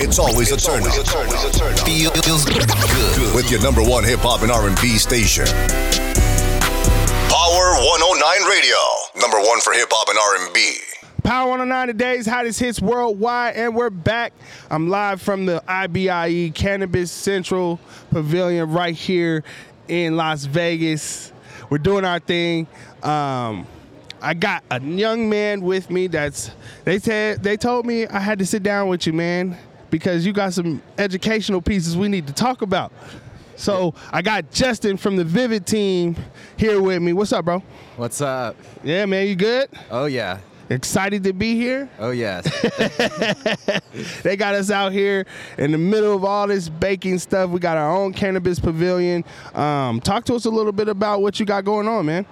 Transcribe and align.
It's 0.00 0.20
always 0.20 0.52
a 0.52 0.56
turn 0.56 0.84
up. 0.84 0.92
Feels 2.24 2.44
good 2.44 3.34
with 3.34 3.50
your 3.50 3.60
number 3.60 3.82
one 3.82 4.04
hip 4.04 4.20
hop 4.20 4.42
and 4.42 4.50
R&B 4.52 4.96
station. 4.96 5.44
Power 7.26 7.74
109 7.82 8.48
Radio, 8.48 8.76
number 9.20 9.38
one 9.38 9.60
for 9.60 9.72
hip 9.72 9.88
hop 9.90 10.08
and 10.08 10.46
R&B. 10.46 10.76
Power 11.24 11.50
109 11.50 11.88
today's 11.88 12.26
hottest 12.26 12.60
hits 12.60 12.80
worldwide, 12.80 13.56
and 13.56 13.74
we're 13.74 13.90
back. 13.90 14.34
I'm 14.70 14.88
live 14.88 15.20
from 15.20 15.46
the 15.46 15.64
IBIE 15.66 16.54
Cannabis 16.54 17.10
Central 17.10 17.80
Pavilion 18.10 18.70
right 18.70 18.94
here 18.94 19.42
in 19.88 20.16
Las 20.16 20.44
Vegas. 20.44 21.32
We're 21.70 21.78
doing 21.78 22.04
our 22.04 22.20
thing. 22.20 22.68
Um, 23.02 23.66
I 24.22 24.34
got 24.34 24.62
a 24.70 24.80
young 24.80 25.28
man 25.28 25.60
with 25.60 25.90
me 25.90 26.06
that's 26.06 26.52
they 26.84 27.00
said 27.00 27.42
they 27.42 27.56
told 27.56 27.84
me 27.84 28.06
I 28.06 28.20
had 28.20 28.38
to 28.38 28.46
sit 28.46 28.62
down 28.62 28.88
with 28.88 29.06
you, 29.06 29.12
man, 29.12 29.56
because 29.90 30.24
you 30.26 30.32
got 30.32 30.52
some 30.52 30.82
educational 30.98 31.60
pieces 31.62 31.96
we 31.96 32.08
need 32.08 32.26
to 32.26 32.32
talk 32.32 32.62
about. 32.62 32.92
So 33.56 33.94
I 34.12 34.22
got 34.22 34.50
Justin 34.52 34.96
from 34.96 35.16
the 35.16 35.24
Vivid 35.24 35.66
team 35.66 36.16
here 36.56 36.80
with 36.80 37.02
me. 37.02 37.12
What's 37.12 37.32
up, 37.32 37.44
bro? 37.44 37.62
What's 37.96 38.20
up? 38.20 38.56
Yeah, 38.84 39.04
man, 39.06 39.26
you 39.26 39.34
good? 39.34 39.68
Oh 39.90 40.04
yeah. 40.06 40.38
Excited 40.70 41.24
to 41.24 41.32
be 41.32 41.54
here? 41.56 41.88
Oh 41.98 42.10
yes. 42.10 42.46
They 44.22 44.36
got 44.36 44.54
us 44.54 44.70
out 44.70 44.92
here 44.92 45.26
in 45.56 45.72
the 45.72 45.78
middle 45.78 46.14
of 46.14 46.24
all 46.24 46.46
this 46.46 46.68
baking 46.68 47.18
stuff. 47.18 47.50
We 47.50 47.58
got 47.58 47.76
our 47.76 47.90
own 47.96 48.12
cannabis 48.12 48.60
pavilion. 48.60 49.24
Um, 49.54 50.00
talk 50.00 50.24
to 50.26 50.34
us 50.34 50.44
a 50.44 50.50
little 50.50 50.72
bit 50.72 50.88
about 50.88 51.20
what 51.22 51.40
you 51.40 51.46
got 51.46 51.64
going 51.64 51.88
on, 51.88 52.06
man. 52.06 52.26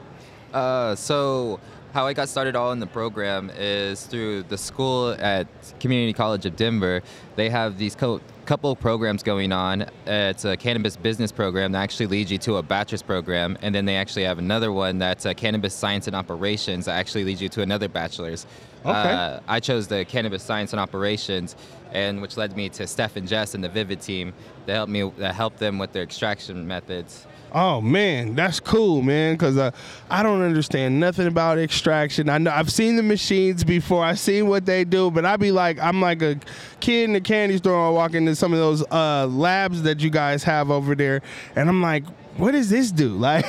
uh, 0.53 0.95
so 0.95 1.59
how 1.97 2.07
I 2.07 2.13
got 2.13 2.29
started 2.29 2.55
all 2.55 2.73
in 2.73 2.79
the 2.79 2.87
program 2.87 3.51
is 3.57 4.05
through 4.05 4.43
the 4.43 4.59
school 4.59 5.17
at 5.19 5.47
Community 5.81 6.13
College 6.13 6.45
of 6.45 6.55
Denver. 6.55 7.01
They 7.37 7.49
have 7.49 7.79
these 7.79 7.95
co- 7.95 8.21
couple 8.45 8.77
programs 8.77 9.23
going 9.23 9.51
on. 9.51 9.87
It's 10.07 10.45
a 10.45 10.59
cannabis 10.59 10.95
business 10.95 11.33
program 11.33 11.73
that 11.73 11.83
actually 11.83 12.09
leads 12.09 12.31
you 12.31 12.37
to 12.37 12.57
a 12.57 12.63
bachelor's 12.63 13.01
program, 13.01 13.57
and 13.63 13.75
then 13.75 13.87
they 13.87 13.97
actually 13.97 14.25
have 14.25 14.39
another 14.39 14.73
one 14.73 14.99
that's 14.99 15.25
a 15.25 15.33
cannabis 15.33 15.73
science 15.73 16.07
and 16.07 16.15
operations 16.15 16.85
that 16.85 16.99
actually 16.99 17.25
leads 17.25 17.41
you 17.41 17.49
to 17.49 17.63
another 17.63 17.89
bachelor's. 17.89 18.47
Okay. 18.87 19.13
Uh, 19.13 19.41
I 19.49 19.61
chose 19.61 19.89
the 19.89 20.05
cannabis 20.05 20.43
science 20.43 20.73
and 20.73 20.81
operations, 20.81 21.57
and 21.93 22.23
which 22.23 22.37
led 22.37 22.57
me 22.57 22.69
to 22.71 22.87
Steph 22.87 23.17
and 23.17 23.27
Jess 23.27 23.55
and 23.55 23.65
the 23.65 23.69
Vivid 23.69 24.01
team 24.01 24.33
that 24.67 24.75
helped 24.75 24.93
me 24.93 25.11
that 25.19 25.35
helped 25.35 25.59
them 25.59 25.79
with 25.79 25.93
their 25.93 26.03
extraction 26.03 26.67
methods. 26.67 27.27
Oh 27.53 27.81
man, 27.81 28.35
that's 28.35 28.61
cool, 28.61 29.03
man. 29.03 29.35
Because 29.35 29.57
uh, 29.57 29.71
I 30.11 30.23
don't 30.23 30.43
understand 30.43 31.01
nothing 31.01 31.27
about 31.27 31.59
extraction. 31.59 32.29
I 32.29 32.39
know 32.39 32.51
I've 32.51 32.71
seen 32.71 32.97
the 32.97 33.03
machines 33.03 33.65
before. 33.65 34.05
I've 34.05 34.19
seen 34.19 34.49
what 34.49 34.67
they 34.67 34.85
do, 34.85 35.11
but 35.11 35.25
I'd 35.25 35.41
be 35.41 35.53
like, 35.53 35.79
I'm 35.79 36.01
like 36.01 36.23
a 36.23 36.39
kid 36.81 37.05
in 37.05 37.13
the 37.13 37.21
candy 37.21 37.57
store. 37.59 37.87
I 37.87 37.91
walk 37.91 38.15
into 38.15 38.35
some 38.35 38.53
of 38.53 38.59
those 38.59 38.85
uh, 38.91 39.27
labs 39.27 39.83
that 39.83 40.01
you 40.01 40.11
guys 40.11 40.43
have 40.45 40.71
over 40.71 40.95
there, 40.95 41.23
and 41.55 41.69
I'm 41.69 41.83
like, 41.83 42.05
what 42.37 42.53
does 42.53 42.71
this 42.71 42.91
do? 42.93 43.17
Like, 43.27 43.47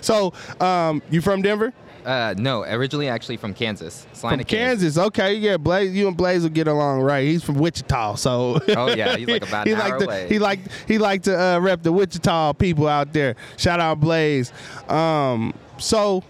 so 0.00 0.32
um, 0.60 1.02
you 1.10 1.20
from 1.20 1.42
Denver? 1.42 1.72
Uh, 2.04 2.34
no, 2.36 2.62
originally 2.62 3.08
actually 3.08 3.38
from 3.38 3.54
Kansas, 3.54 4.06
Salina, 4.12 4.42
From 4.42 4.48
Kansas, 4.48 4.98
okay, 4.98 5.34
yeah. 5.34 5.56
Blaze, 5.56 5.94
you 5.94 6.06
and 6.06 6.16
Blaze 6.16 6.42
will 6.42 6.50
get 6.50 6.68
along, 6.68 7.00
right? 7.00 7.24
He's 7.24 7.42
from 7.42 7.54
Wichita, 7.54 8.16
so. 8.16 8.60
Oh, 8.76 8.94
yeah, 8.94 9.16
he's 9.16 9.26
like 9.26 9.42
about 9.48 9.66
he 9.66 9.74
like 9.74 9.92
hour 9.92 9.98
to, 10.00 10.04
away. 10.04 10.28
He 10.28 10.38
like 10.38 10.60
he 10.86 10.98
like 10.98 11.22
to 11.22 11.40
uh, 11.40 11.58
rep 11.60 11.82
the 11.82 11.92
Wichita 11.92 12.52
people 12.54 12.86
out 12.86 13.12
there. 13.12 13.36
Shout 13.56 13.80
out 13.80 14.00
Blaze. 14.00 14.52
Um, 14.88 15.54
so, 15.78 16.22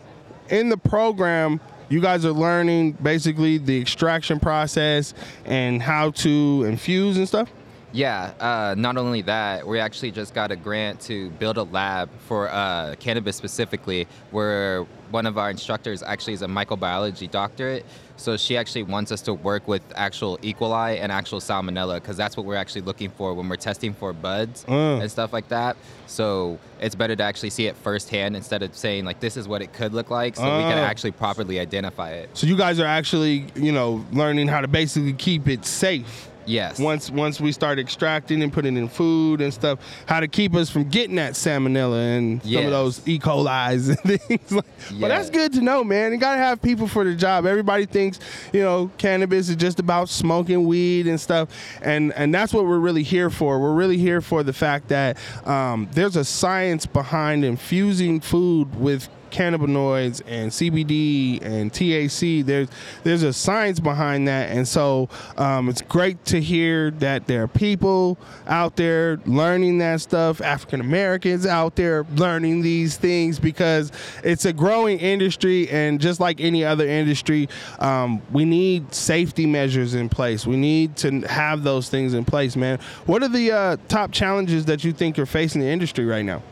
in 0.49 0.69
the 0.69 0.77
program, 0.77 1.61
you 1.89 2.01
guys 2.01 2.25
are 2.25 2.33
learning 2.33 2.93
basically 2.93 3.59
the 3.59 3.81
extraction 3.81 4.39
process 4.39 5.13
and 5.45 5.83
how 5.83 6.11
to 6.11 6.65
infuse 6.69 7.17
and 7.17 7.27
stuff. 7.27 7.51
Yeah, 7.95 8.33
uh, 8.41 8.75
not 8.77 8.97
only 8.97 9.23
that, 9.23 9.65
we 9.65 9.79
actually 9.79 10.11
just 10.11 10.35
got 10.35 10.51
a 10.51 10.57
grant 10.57 11.01
to 11.03 11.31
build 11.31 11.59
a 11.59 11.63
lab 11.63 12.11
for 12.27 12.51
uh, 12.51 12.97
cannabis 12.99 13.37
specifically, 13.37 14.09
where 14.33 14.83
one 15.13 15.27
of 15.27 15.39
our 15.39 15.49
instructors 15.49 16.03
actually 16.03 16.33
is 16.33 16.43
a 16.43 16.49
microbiology 16.49 17.31
doctorate. 17.31 17.87
So 18.17 18.37
she 18.37 18.57
actually 18.57 18.83
wants 18.83 19.13
us 19.13 19.23
to 19.23 19.35
work 19.35 19.69
with 19.69 19.83
actual 19.95 20.41
E. 20.43 20.53
coli 20.55 20.99
and 21.01 21.13
actual 21.13 21.39
salmonella, 21.39 21.95
because 22.01 22.17
that's 22.17 22.37
what 22.37 22.45
we're 22.47 22.57
actually 22.57 22.81
looking 22.81 23.11
for 23.11 23.33
when 23.33 23.49
we're 23.49 23.55
testing 23.57 23.95
for 23.95 24.13
buds 24.13 24.65
Mm. 24.65 25.03
and 25.03 25.09
stuff 25.11 25.33
like 25.33 25.47
that. 25.51 25.77
So 26.09 26.59
it's 26.81 26.97
better 26.97 27.15
to 27.15 27.23
actually 27.23 27.51
see 27.51 27.67
it 27.67 27.77
firsthand 27.77 28.35
instead 28.35 28.65
of 28.65 28.75
saying 28.75 29.05
like 29.05 29.21
this 29.21 29.37
is 29.37 29.47
what 29.47 29.63
it 29.63 29.73
could 29.73 29.93
look 29.95 30.11
like, 30.11 30.35
so 30.35 30.43
we 30.43 30.65
can 30.65 30.79
Ah. 30.79 30.91
actually 30.91 31.13
properly 31.13 31.61
identify 31.61 32.11
it. 32.11 32.31
So 32.35 32.49
you 32.49 32.57
guys 32.57 32.81
are 32.81 32.87
actually, 32.87 33.47
you 33.55 33.71
know, 33.71 34.05
learning 34.13 34.49
how 34.49 34.61
to 34.63 34.69
basically 34.69 35.13
keep 35.13 35.47
it 35.47 35.65
safe. 35.65 36.29
Yes. 36.47 36.79
once 36.79 37.11
once 37.11 37.41
we 37.41 37.53
start 37.53 37.79
extracting 37.79 38.43
and 38.43 38.53
putting 38.53 38.77
in 38.77 38.89
food 38.89 39.41
and 39.41 39.53
stuff, 39.53 39.79
how 40.07 40.21
to 40.21 40.29
keep 40.29 40.55
us 40.55 40.71
from 40.71 40.85
getting 40.89 41.17
that 41.17 41.33
salmonella 41.33 42.19
and 42.19 42.43
some 42.43 42.65
of 42.65 42.71
those 42.71 43.07
E. 43.09 43.19
coli's 43.19 43.89
and 43.89 43.99
things. 44.21 44.53
Like, 44.53 44.65
But 45.01 45.09
that's 45.09 45.31
good 45.31 45.53
to 45.55 45.61
know, 45.61 45.85
man. 45.85 46.13
You 46.13 46.19
gotta 46.19 46.39
have 46.39 46.61
people 46.63 46.87
for 46.87 47.05
the 47.05 47.15
job. 47.15 47.47
Everybody 47.47 47.87
thinks, 47.87 48.21
you 48.53 48.61
know, 48.63 48.91
cannabis 48.99 49.49
is 49.49 49.57
just 49.57 49.81
about 49.81 50.09
smoking 50.09 50.67
weed 50.67 51.07
and 51.07 51.21
stuff, 51.21 51.49
and 51.83 52.13
and 52.15 52.35
that's 52.35 52.53
what 52.53 52.65
we're 52.65 52.79
really 52.79 53.03
here 53.03 53.31
for. 53.31 53.59
We're 53.61 53.75
really 53.75 53.99
here 53.99 54.21
for 54.21 54.43
the 54.43 54.53
fact 54.53 54.89
that 54.89 55.19
um, 55.47 55.89
there's 55.93 56.17
a 56.17 56.25
science 56.25 56.87
behind 56.87 57.45
infusing 57.45 58.21
food 58.21 58.75
with 58.79 59.09
cannabinoids 59.35 60.23
and 60.27 60.51
CBD 60.51 61.43
and 61.43 61.73
THC. 61.73 62.47
There's 62.47 62.69
there's 63.03 63.23
a 63.25 63.33
science 63.33 63.81
behind 63.81 64.29
that, 64.29 64.51
and 64.51 64.67
so 64.67 65.09
um, 65.37 65.69
it's 65.69 65.83
great 65.83 66.25
to 66.27 66.41
hear 66.41 66.93
that 66.93 67.27
there 67.27 67.43
are 67.43 67.49
people 67.49 68.17
out 68.47 68.77
there 68.77 69.19
learning 69.27 69.79
that 69.79 70.01
stuff. 70.01 70.41
African 70.41 70.81
Americans 70.81 71.47
out 71.47 71.75
there 71.75 72.05
learning 72.15 72.63
these 72.63 72.97
things 72.97 73.39
because 73.39 73.91
it's 74.23 74.45
a 74.45 74.53
growing 74.53 74.99
industry, 74.99 75.69
and 75.69 76.01
just 76.01 76.21
like 76.21 76.41
any 76.41 76.65
other 76.65 76.87
industry, 76.87 77.49
um, 77.81 78.23
we 78.33 78.45
need 78.45 78.95
safety 78.95 79.47
measures 79.47 79.95
in 79.95 80.09
place. 80.09 80.47
We 80.47 80.57
need 80.57 80.97
to 80.99 81.21
have 81.23 81.65
those 81.65 81.89
things 81.89 82.15
in 82.15 82.25
place, 82.25 82.55
man. 82.55 82.79
What 83.07 83.23
are 83.23 83.29
the 83.29 83.51
uh, 83.51 83.77
top 83.89 84.13
challenges 84.13 84.67
that 84.67 84.85
you 84.85 84.93
think 84.93 85.17
you're 85.17 85.27
facing 85.27 85.61
the 85.61 85.69
industry 85.69 86.05
right 86.05 86.25
now? 86.25 86.43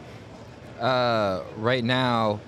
uh, 0.83 1.45
right 1.57 1.85
now 1.85 2.41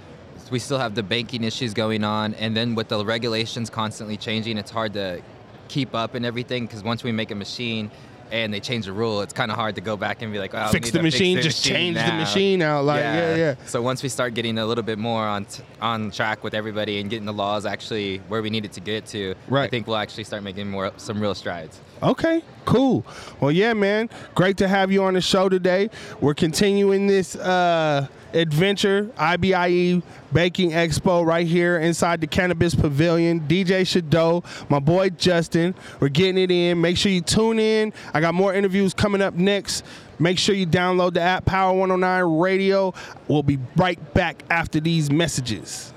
we 0.51 0.59
still 0.59 0.79
have 0.79 0.95
the 0.95 1.03
banking 1.03 1.45
issues 1.45 1.75
going 1.75 2.05
on 2.05 2.35
and 2.35 2.57
then 2.57 2.75
with 2.75 2.89
the 2.89 3.05
regulations 3.05 3.71
constantly 3.71 4.17
changing 4.17 4.59
it's 4.59 4.71
hard 4.71 4.93
to 4.93 5.21
keep 5.69 5.95
up 5.95 6.15
and 6.15 6.27
everything 6.27 6.67
because 6.67 6.83
once 6.83 7.03
we 7.03 7.13
make 7.13 7.31
a 7.31 7.35
machine 7.35 7.91
and 8.31 8.53
they 8.53 8.61
change 8.61 8.87
the 8.87 8.93
rule 8.93 9.21
it's 9.21 9.33
kind 9.33 9.51
of 9.51 9.57
hard 9.57 9.75
to 9.75 9.81
go 9.81 9.97
back 9.97 10.23
and 10.23 10.33
be 10.33 10.39
like 10.39 10.55
oh, 10.55 10.69
fix 10.69 10.91
the 10.91 11.03
machine, 11.03 11.37
the 11.37 11.43
just 11.43 11.65
machine 11.65 11.95
change 11.95 12.11
the 12.11 12.13
machine 12.15 12.63
out. 12.63 12.85
Like, 12.85 13.01
yeah, 13.01 13.35
yeah. 13.35 13.55
so 13.67 13.83
once 13.83 14.03
we 14.03 14.09
start 14.09 14.35
getting 14.35 14.59
a 14.59 14.67
little 14.67 14.85
bit 14.85 14.99
more 14.99 15.25
on 15.25 15.45
t- 15.45 15.63
on 15.81 16.11
track 16.11 16.43
with 16.43 16.55
everybody 16.55 17.01
and 17.01 17.11
getting 17.11 17.27
the 17.27 17.33
laws 17.33 17.67
actually 17.67 18.19
where 18.29 18.43
we 18.43 18.51
need 18.51 18.65
it 18.65 18.73
to 18.73 18.81
get 18.81 19.07
to 19.07 19.35
i 19.53 19.69
think 19.69 19.87
we'll 19.87 19.97
actually 19.97 20.25
start 20.25 20.43
making 20.43 20.71
more 20.71 20.93
some 20.97 21.21
real 21.21 21.35
strides 21.35 21.81
Okay, 22.05 22.43
cool. 22.67 23.03
Well, 23.41 23.51
yeah, 23.51 23.73
man. 23.73 24.11
Great 24.35 24.59
to 24.59 24.69
have 24.69 24.93
you 24.93 25.05
on 25.05 25.15
the 25.15 25.23
show 25.23 25.49
today. 25.49 25.89
We're 26.21 26.35
continuing 26.35 27.07
this 27.07 27.35
uh, 27.35 28.09
adventure, 28.35 29.11
IBIE 29.17 30.03
Baking 30.35 30.73
Expo, 30.73 31.25
right 31.25 31.47
here 31.47 31.79
inside 31.79 32.21
the 32.21 32.27
Cannabis 32.27 32.75
Pavilion. 32.75 33.41
DJ 33.43 33.87
Shadow, 33.87 34.43
my 34.69 34.81
boy 34.81 35.11
Justin. 35.11 35.77
We're 36.01 36.09
getting 36.09 36.37
it 36.43 36.51
in. 36.51 36.81
Make 36.81 36.97
sure 36.97 37.13
you 37.13 37.21
tune 37.21 37.61
in. 37.61 37.93
I 38.13 38.21
got 38.21 38.35
more 38.35 38.53
interviews 38.53 38.93
coming 38.95 39.23
up 39.23 39.35
next. 39.35 39.85
Make 40.19 40.39
sure 40.41 40.57
you 40.57 40.67
download 40.67 41.15
the 41.15 41.21
app 41.21 41.45
Power 41.45 41.73
109 41.79 42.39
Radio. 42.41 42.93
We'll 43.29 43.45
be 43.45 43.61
right 43.77 43.99
back 44.13 44.43
after 44.51 44.81
these 44.81 45.09
messages. 45.09 45.93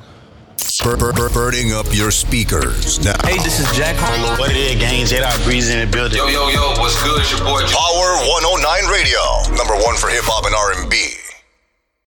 Bir- 0.83 0.97
bir- 0.97 1.13
bir- 1.13 1.75
up 1.75 1.87
your 1.89 2.11
speakers 2.11 3.03
now. 3.03 3.17
Hey, 3.25 3.37
this 3.41 3.59
is 3.59 3.65
Jack 3.75 3.95
Harlow. 3.97 4.37
What 4.37 4.51
it 4.51 4.57
is, 4.57 4.75
gang? 4.79 5.05
J 5.07 5.19
Dot 5.19 5.41
Breeze 5.43 5.69
in 5.69 5.79
the 5.79 5.91
building. 5.91 6.17
Yo, 6.19 6.27
yo, 6.27 6.49
yo, 6.49 6.77
what's 6.77 7.01
good? 7.01 7.19
It's 7.21 7.31
your 7.31 7.41
boy. 7.41 7.65
Power 7.65 8.07
109 8.21 8.85
Radio, 8.93 9.17
number 9.57 9.73
one 9.83 9.97
for 9.97 10.09
hip 10.09 10.21
hop 10.25 10.45
and 10.45 10.53
R&B. 10.53 11.16